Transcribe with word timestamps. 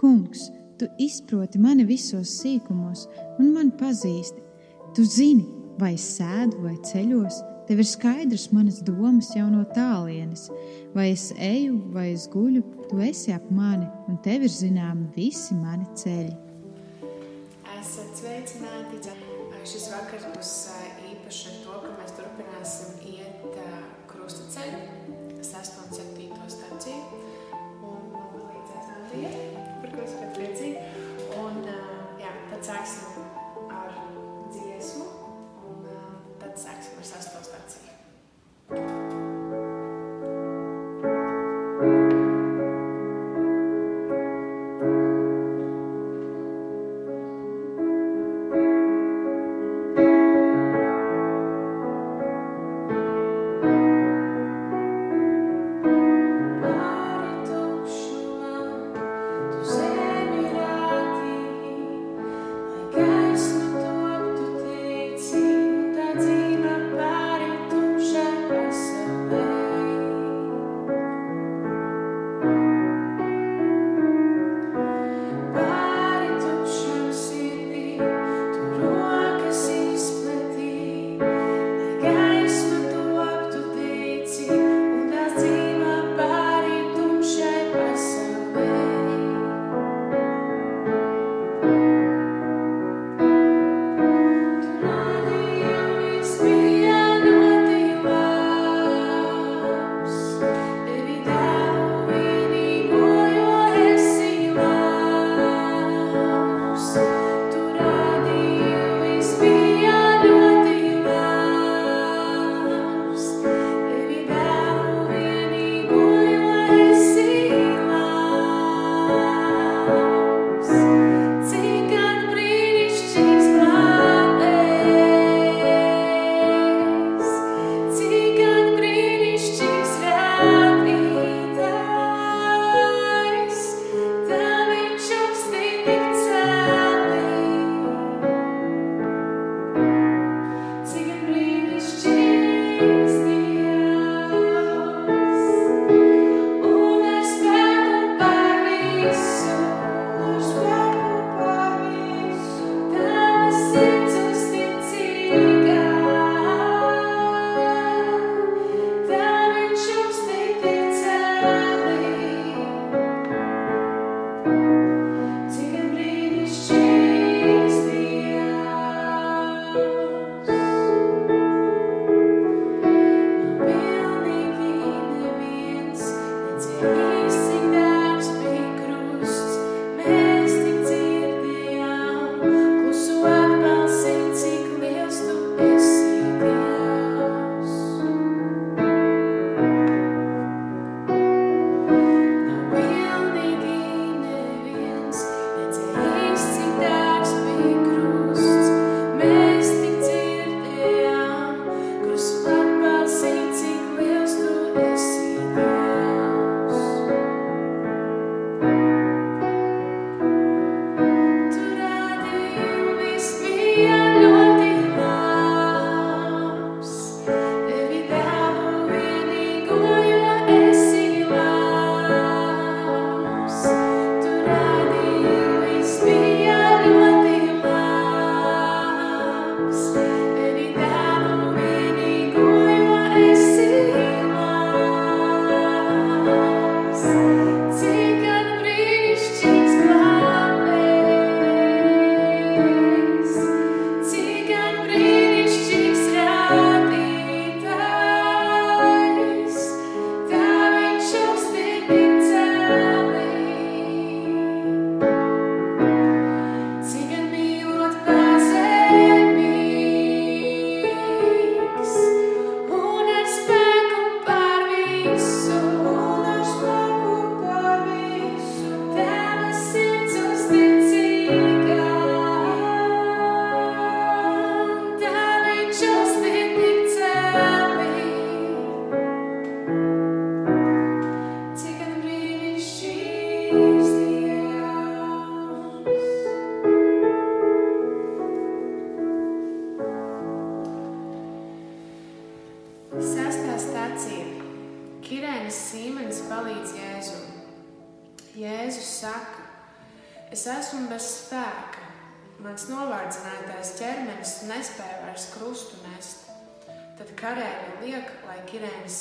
Kungs, 0.00 0.46
tu 0.80 0.86
izproti 0.96 1.60
mani 1.60 1.84
visos 1.84 2.30
sīkumos 2.40 3.04
un 3.36 3.50
man 3.52 3.68
pazīsti. 3.76 4.40
Tu 4.96 5.04
zini, 5.04 5.44
vai 5.76 5.92
es 5.98 6.06
sēdu 6.16 6.62
vai 6.64 6.78
ceļos, 6.88 7.42
tev 7.68 7.82
ir 7.82 7.88
skaidrs 7.88 8.48
manas 8.56 8.80
domas 8.86 9.28
jau 9.36 9.44
no 9.52 9.60
tālienes, 9.76 10.46
vai 10.96 11.10
es 11.12 11.28
eju 11.36 11.76
vai 11.92 12.08
es 12.14 12.24
guļu, 12.32 12.64
tu 12.88 13.02
esi 13.04 13.36
ap 13.36 13.44
mani 13.52 13.86
un 14.08 14.16
tev 14.24 14.48
ir 14.48 14.54
zināmi 14.54 15.10
visi 15.18 15.58
mani 15.60 15.84
ceļi. 16.00 16.32
Esat 17.76 18.16
sveicināti! 18.24 19.04
Šis 19.68 19.90
vakars 19.92 20.24
būs 20.32 20.50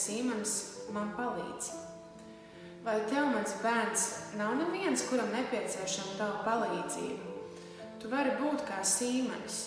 Simons 0.10 0.54
man 0.94 1.12
palīdz. 1.14 1.70
Vai 2.82 2.96
tev, 3.10 3.28
mans 3.34 3.52
bērns, 3.62 4.06
nav 4.40 4.56
neviens, 4.58 5.04
kuram 5.10 5.30
nepieciešama 5.36 6.16
tava 6.18 6.40
palīdzība? 6.48 7.36
Tu 8.02 8.10
vari 8.10 8.32
būt 8.40 8.64
kā 8.66 8.80
Sīmanis. 8.88 9.60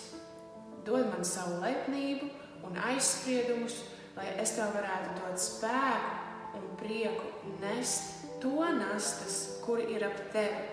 Dod 0.86 1.06
man 1.12 1.22
savu 1.28 1.60
lepnību 1.62 2.26
un 2.66 2.80
aizspriedumus, 2.88 3.76
lai 4.16 4.32
es 4.42 4.56
tev 4.56 4.72
varētu 4.74 5.14
dot 5.20 5.38
spēku 5.44 6.58
un 6.58 6.66
prieku 6.80 7.52
nest 7.62 8.26
to 8.42 8.66
nastas, 8.80 9.60
kuri 9.62 9.86
ir 9.94 10.08
ap 10.08 10.18
tevi. 10.34 10.64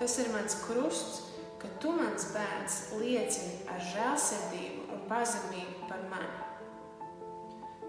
Tas 0.00 0.18
ir 0.24 0.32
mans 0.34 0.58
krusts, 0.64 1.22
ka 1.62 1.70
tu, 1.78 1.94
mans 1.94 2.32
bērns, 2.34 2.82
liecini 2.98 3.62
ar 3.70 3.86
žēlsirdību 3.92 4.90
un 4.96 5.06
pazemību 5.12 5.86
par 5.86 6.02
mani. 6.10 6.45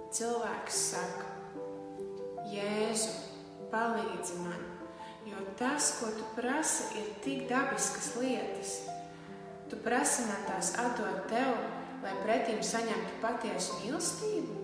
Cilvēks 0.07 0.75
saka, 0.93 1.25
Jēzu, 2.47 3.09
palīdzi 3.73 4.37
man, 4.39 4.61
jo 5.27 5.41
tas, 5.59 5.89
ko 5.99 6.13
tu 6.15 6.23
prasi, 6.37 6.85
ir 7.01 7.09
tik 7.25 7.41
dabiskas 7.49 8.13
lietas. 8.15 8.77
Tu 9.67 9.79
prasi 9.83 10.23
man 10.29 10.45
tās 10.47 10.69
atdot 10.79 11.25
tev, 11.27 11.51
lai 12.05 12.13
pretīm 12.21 12.61
saņemtu 12.63 13.17
patiesu 13.19 13.81
mīlestību. 13.81 14.55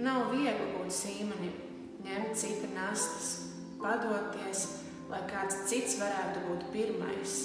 Nav 0.00 0.32
viegli 0.32 0.70
būt 0.78 0.96
sīmanim, 0.96 1.60
ņemt 2.06 2.40
cita 2.40 2.72
nastas, 2.72 3.34
padoties, 3.82 4.64
lai 5.12 5.20
kāds 5.28 5.60
cits 5.68 6.00
varētu 6.00 6.46
būt 6.48 6.66
pirmais. 6.72 7.36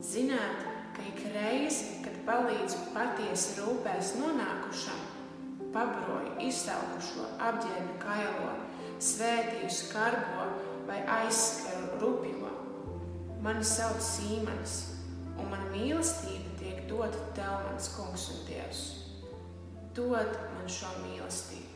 Zināt, 0.00 0.64
ka 0.96 1.04
ik 1.12 1.22
reizi, 1.36 1.98
kad 2.08 2.16
palīdzu 2.24 2.88
patiesi 2.96 3.60
rūpēs 3.60 4.16
nonākušam, 4.22 5.07
pabroju 5.74 6.34
izsalkušo, 6.48 7.26
apģērbu 7.48 7.96
kailo, 8.02 8.52
svētīju 9.02 9.70
skarbo 9.72 10.48
vai 10.88 11.00
aizskaru 11.20 12.00
rupjo. 12.02 12.52
Mani 13.44 13.64
sauc 13.64 14.00
Sīmanis, 14.02 14.78
un 15.38 15.50
mana 15.52 15.68
mīlestība 15.70 16.56
tiek 16.58 16.80
dota 16.90 17.20
tev, 17.36 17.60
mans 17.68 17.90
kungs 17.94 18.28
un 18.34 18.40
dievs. 18.48 18.84
Dod 19.94 20.32
man 20.56 20.70
šo 20.70 20.90
mīlestību, 21.04 21.67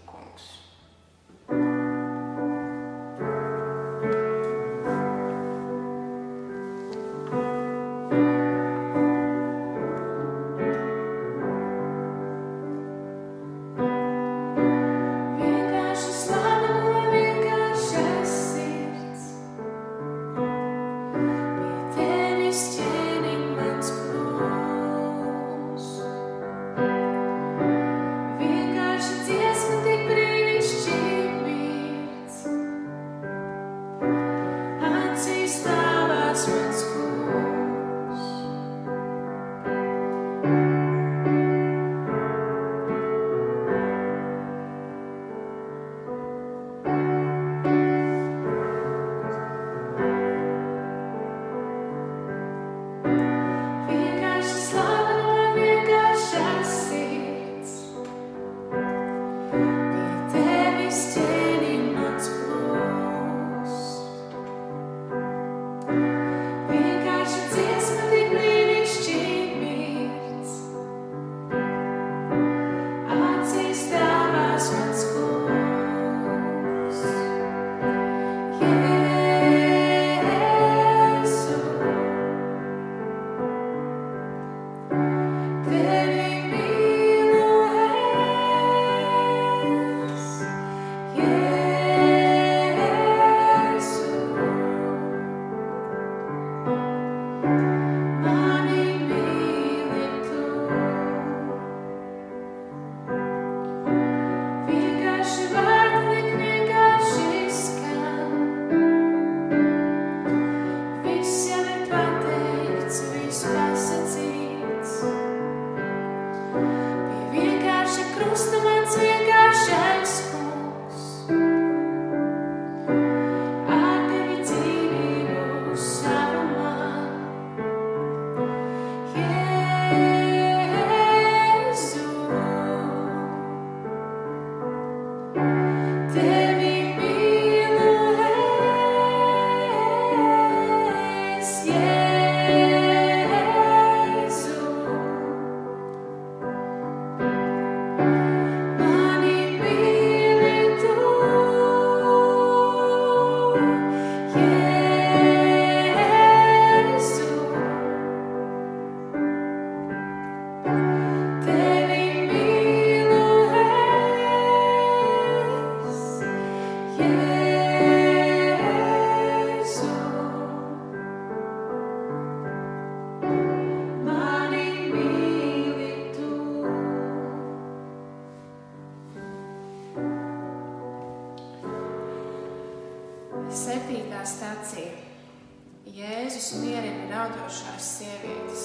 raudošās 187.12 187.88
sievietes. 187.98 188.64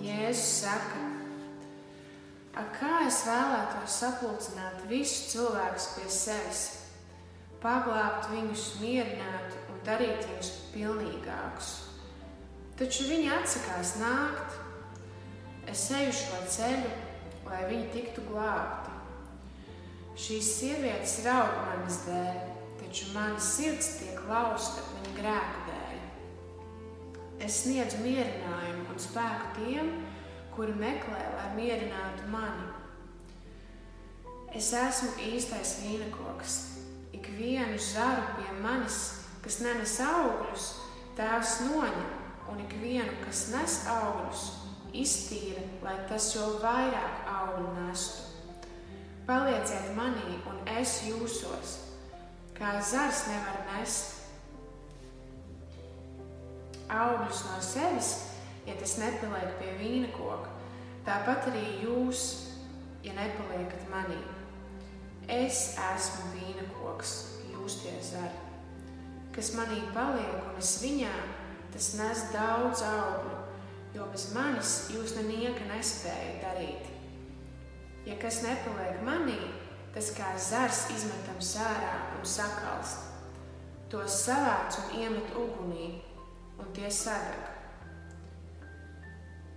Jēzus 0.00 0.46
saka, 0.64 1.02
ak, 2.58 2.72
kā 2.78 2.94
es 3.06 3.22
vēlētos 3.28 3.98
sapulcināt 4.02 4.84
visus 4.90 5.30
cilvēkus 5.34 5.90
pie 5.96 6.08
sevis, 6.10 6.62
paglābt 7.62 8.30
viņus, 8.32 8.66
mierināt 8.80 9.56
un 9.70 9.80
darīt 9.86 10.24
viņus 10.26 10.50
pilnīgākus. 10.74 11.70
Taču 12.80 13.06
viņi 13.10 13.28
atsakās 13.36 13.98
nākt. 14.00 14.56
Es 15.68 15.84
eju 15.94 16.14
šo 16.16 16.38
ceļu, 16.50 16.94
lai 17.46 17.60
viņi 17.68 17.90
tiktu 17.92 18.24
glābti. 18.30 18.96
Šīs 20.20 20.48
sievietes 20.56 21.20
raud 21.26 21.52
manas 21.66 22.00
dēļ, 22.08 22.40
taču 22.80 23.12
mana 23.14 23.38
sirds 23.44 23.94
tiek 24.00 24.18
lausta 24.28 24.82
viņa 24.94 25.14
grēku 25.20 25.68
dēļ. 25.68 25.79
Es 27.44 27.62
sniedzu 27.64 28.02
mierinājumu 28.04 28.90
un 28.92 29.00
spēku 29.00 29.54
tiem, 29.56 29.90
kuri 30.54 30.74
meklē, 30.76 31.20
lai 31.38 31.48
mierinātu 31.56 32.28
mani. 32.32 32.68
Es 34.56 34.72
esmu 34.74 35.14
īstais 35.30 35.78
vīnakoks. 35.84 36.56
Ik 37.14 37.28
vienu 37.38 37.78
zaru 37.80 38.24
pie 38.36 38.54
manis, 38.62 38.98
kas 39.44 39.60
nenes 39.64 39.96
augļus, 40.04 40.66
tēvs 41.18 41.54
noņem, 41.68 42.10
un 42.50 42.62
ik 42.64 42.74
vienu, 42.82 43.14
kas 43.24 43.46
nes 43.54 43.76
augļus, 43.90 44.46
iztīra, 44.96 45.62
lai 45.84 45.96
tas 46.10 46.32
jau 46.34 46.56
vairāk 46.62 47.28
augļu 47.30 47.74
nestu. 47.78 48.26
Palieciet 49.28 49.92
manī, 49.94 50.40
un 50.50 50.58
es 50.80 50.96
jūsos, 51.06 51.76
kā 52.58 52.78
zars 52.82 53.28
nevar 53.30 53.62
nest 53.70 54.19
augļus 56.90 57.44
no 57.48 57.58
sevis, 57.64 58.10
ja 58.66 58.76
tas 58.80 58.96
nepaliek 59.00 59.56
pie 59.60 59.74
vīna 59.80 60.12
koka. 60.14 60.52
Tāpat 61.06 61.48
arī 61.50 61.64
jūs, 61.84 62.24
ja 63.06 63.14
nepaliekat 63.16 63.88
manī. 63.92 64.20
Es 65.30 65.76
esmu 65.78 66.32
vīna 66.34 66.66
koks, 66.76 67.14
jūs 67.52 67.80
tie 67.84 67.94
zari. 68.04 68.46
Kas 69.34 69.52
manī 69.54 69.78
paliek 69.94 70.50
un 70.50 70.58
es 70.58 70.74
viņā, 70.82 71.12
tas 71.70 71.92
nes 71.98 72.24
daudz 72.34 72.82
augļu, 72.82 73.36
jo 73.94 74.06
bez 74.10 74.30
manis 74.34 74.74
jūs 74.90 75.14
nenieka 75.18 75.68
nespējat 75.70 76.42
darīt. 76.42 76.90
Ja 78.08 78.16
kas 78.18 78.40
nepaliek 78.42 79.00
manī, 79.06 79.38
tas 79.94 80.10
kā 80.16 80.34
zars 80.40 80.86
izmetam 80.94 81.40
sārā 81.42 81.94
un 82.18 82.26
sakalst. 82.26 83.06
Tos 83.90 84.20
savāc 84.24 84.76
un 84.82 84.92
iemet 85.00 85.32
ugunī, 85.38 85.88
un 86.60 86.68
tie 86.76 86.90
sadeg. 86.92 87.48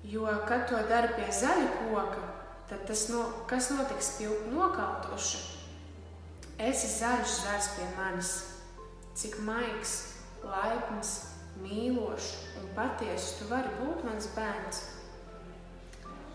Jo, 0.03 0.27
kad 0.47 0.65
to 0.67 0.79
dara 0.89 1.13
pie 1.15 1.27
zaļa 1.31 1.67
koka, 1.79 2.23
tad 2.69 2.87
tas, 2.87 3.05
no, 3.11 3.23
kas 3.47 3.69
notiks 3.71 4.15
pie 4.17 4.31
nokautuša? 4.51 5.43
Esi 6.63 6.89
zaļš 6.97 7.37
zars 7.43 7.69
pie 7.77 7.85
manis, 7.97 8.33
cik 9.17 9.39
maigs, 9.47 9.93
laipns, 10.43 11.13
mīlošs 11.63 12.29
un 12.59 12.67
patiesa 12.77 13.37
tu 13.39 13.47
vari 13.51 13.71
būt 13.79 14.03
mans 14.07 14.27
bērns. 14.35 14.83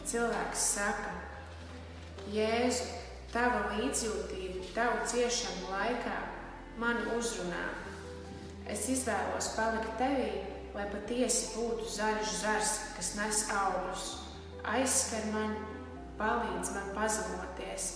Cilvēks 0.08 0.64
saka, 0.74 1.12
Jēzu, 2.32 2.86
tava 3.32 3.74
līdzjūtība, 3.74 4.64
tavu 4.76 5.04
ciešanu 5.08 5.70
laikā 5.72 6.16
mani 6.80 7.04
uzrunā. 7.16 7.66
Es 8.68 8.88
izvēlos 8.92 9.52
palikt 9.56 9.94
tevī, 10.00 10.32
lai 10.78 10.86
patiesi 10.92 11.56
būtu 11.56 11.88
zaļš 11.90 12.34
zars, 12.38 12.72
kas 12.94 13.14
nes 13.18 13.40
augļus. 13.50 14.04
Aizskar 14.68 15.24
mani, 15.32 15.58
palīdz 16.20 16.70
man 16.76 16.92
pazemoties, 16.94 17.88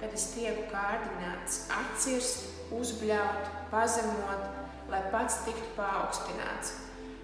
kad 0.00 0.14
es 0.16 0.26
tieku 0.32 0.64
kārdināts, 0.72 1.64
atcirst, 1.74 2.48
uzbļaut, 2.74 3.52
pazemot, 3.70 4.48
lai 4.90 5.02
pats 5.14 5.44
tiktu 5.46 5.70
paaugstināts. 5.78 6.74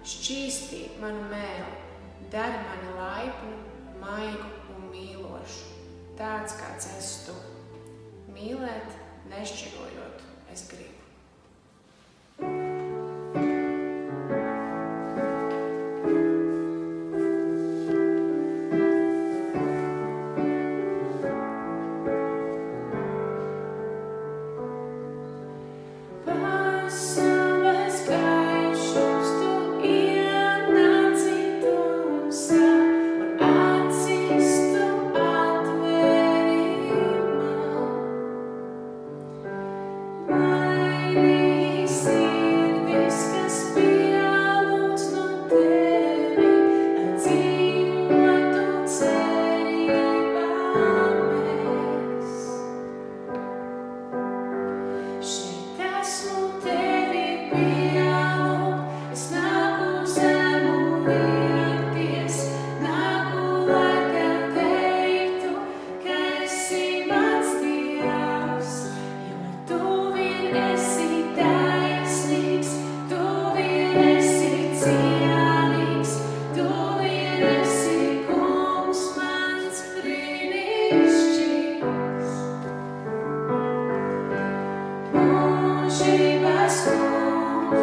Šķīstī 0.07 0.85
manu 1.01 1.27
mēlu, 1.33 1.73
dari 2.31 2.63
mani 2.69 2.95
laipnu, 2.95 3.57
maigu 4.01 4.47
un 4.77 4.87
mīlošu, 4.93 5.75
tāds 6.17 6.55
kāds 6.61 6.87
esi 6.95 7.20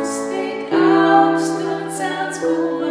Stick 0.05 0.73
out, 0.73 1.41
still 1.41 1.91
sounds 1.91 2.39
cool. 2.39 2.88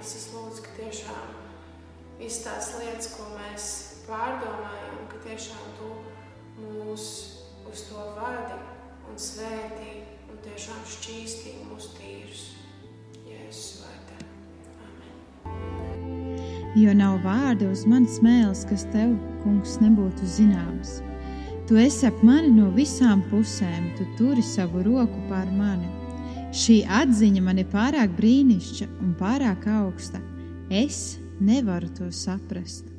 Es 0.00 0.28
lūdzu, 0.34 0.64
ka 0.64 0.74
tiešām 0.78 1.34
visas 2.18 2.42
tās 2.46 2.72
lietas, 2.80 3.10
ko 3.16 3.28
mēs 3.34 3.68
pārdomājam, 4.08 5.04
ka 5.12 5.22
tiešām 5.28 5.74
Tu 5.78 5.92
mūs 6.62 7.06
uz 7.70 7.86
to 7.88 8.08
vadi 8.18 8.58
un 9.10 9.18
svētī 9.18 10.04
un 10.30 10.42
tiešām 10.44 10.84
šķīstī 10.96 11.56
mūsu 11.66 11.96
tīrus. 11.98 12.44
Jēzus 13.26 13.82
vārdā 13.82 14.04
jo 16.74 16.94
nav 16.94 17.20
vārda 17.22 17.68
uz 17.70 17.84
manas 17.86 18.18
mēles, 18.22 18.64
kas 18.66 18.82
tev, 18.90 19.14
kungs, 19.44 19.76
nebūtu 19.82 20.26
zināms. 20.26 20.98
Tu 21.68 21.78
esi 21.80 22.08
ap 22.08 22.18
mani 22.26 22.50
no 22.56 22.70
visām 22.74 23.22
pusēm, 23.30 23.92
tu 23.98 24.06
turi 24.18 24.42
savu 24.44 24.82
roku 24.84 25.20
pār 25.30 25.46
mani. 25.54 25.88
Šī 26.54 26.84
atziņa 26.86 27.40
man 27.42 27.58
ir 27.58 27.66
pārāk 27.72 28.12
brīnišķīga 28.14 29.02
un 29.02 29.14
pārāk 29.18 29.66
augsta. 29.74 30.20
Es 30.70 31.16
nevaru 31.42 31.90
to 31.98 32.12
saprast. 32.14 32.93